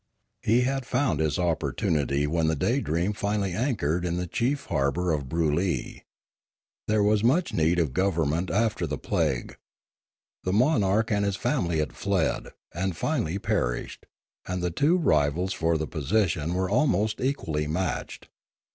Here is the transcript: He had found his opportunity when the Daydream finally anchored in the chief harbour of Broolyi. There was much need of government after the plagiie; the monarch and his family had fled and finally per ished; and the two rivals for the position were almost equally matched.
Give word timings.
He 0.41 0.61
had 0.61 0.83
found 0.87 1.19
his 1.19 1.37
opportunity 1.37 2.25
when 2.25 2.47
the 2.47 2.55
Daydream 2.55 3.13
finally 3.13 3.53
anchored 3.53 4.03
in 4.03 4.17
the 4.17 4.25
chief 4.25 4.65
harbour 4.65 5.11
of 5.11 5.29
Broolyi. 5.29 6.05
There 6.87 7.03
was 7.03 7.23
much 7.23 7.53
need 7.53 7.77
of 7.77 7.93
government 7.93 8.49
after 8.49 8.87
the 8.87 8.97
plagiie; 8.97 9.57
the 10.43 10.53
monarch 10.53 11.11
and 11.11 11.23
his 11.23 11.35
family 11.35 11.77
had 11.77 11.93
fled 11.93 12.47
and 12.73 12.97
finally 12.97 13.37
per 13.37 13.77
ished; 13.79 14.05
and 14.47 14.63
the 14.63 14.71
two 14.71 14.97
rivals 14.97 15.53
for 15.53 15.77
the 15.77 15.85
position 15.85 16.55
were 16.55 16.67
almost 16.67 17.21
equally 17.21 17.67
matched. 17.67 18.27